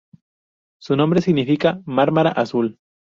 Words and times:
Su 0.79 0.95
nombre 0.95 1.21
significa 1.21 1.79
Mármara 1.85 2.31
azul. 2.31 2.79